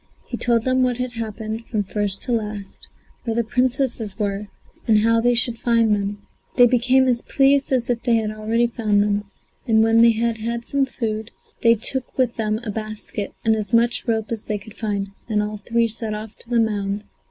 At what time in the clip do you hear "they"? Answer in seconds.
5.21-5.35, 6.57-6.65, 8.01-8.15, 10.01-10.13, 11.61-11.75, 14.41-14.57